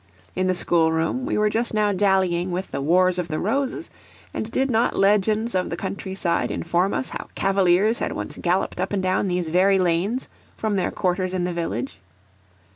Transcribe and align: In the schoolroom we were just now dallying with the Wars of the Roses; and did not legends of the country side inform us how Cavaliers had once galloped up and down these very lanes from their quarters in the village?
In 0.35 0.47
the 0.47 0.55
schoolroom 0.55 1.27
we 1.27 1.37
were 1.37 1.51
just 1.51 1.75
now 1.75 1.91
dallying 1.91 2.49
with 2.49 2.71
the 2.71 2.81
Wars 2.81 3.19
of 3.19 3.27
the 3.27 3.37
Roses; 3.37 3.91
and 4.33 4.49
did 4.51 4.71
not 4.71 4.95
legends 4.97 5.53
of 5.53 5.69
the 5.69 5.77
country 5.77 6.15
side 6.15 6.49
inform 6.49 6.91
us 6.91 7.09
how 7.09 7.27
Cavaliers 7.35 7.99
had 7.99 8.11
once 8.13 8.35
galloped 8.41 8.79
up 8.79 8.93
and 8.93 9.03
down 9.03 9.27
these 9.27 9.49
very 9.49 9.77
lanes 9.77 10.27
from 10.57 10.75
their 10.75 10.89
quarters 10.89 11.35
in 11.35 11.43
the 11.43 11.53
village? 11.53 11.99